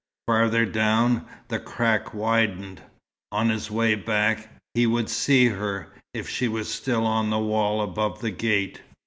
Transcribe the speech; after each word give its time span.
Farther 0.25 0.65
down, 0.65 1.25
the 1.49 1.59
crack 1.59 2.11
widened. 2.11 2.81
On 3.31 3.49
his 3.49 3.69
way 3.69 3.93
back, 3.93 4.49
he 4.73 4.87
would 4.87 5.09
see 5.09 5.49
her, 5.49 5.93
if 6.15 6.27
she 6.27 6.47
were 6.47 6.63
still 6.63 7.05
on 7.05 7.29
the 7.29 7.37
wall 7.37 7.83
above 7.83 8.19
the 8.19 8.31
gate. 8.31 8.81